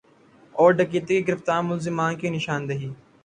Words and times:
اور 0.55 0.71
ڈکیتی 0.73 1.15
کے 1.15 1.27
گرفتار 1.27 1.61
ملزمان 1.63 2.15
کی 2.15 2.29
نشاندہی 2.29 2.89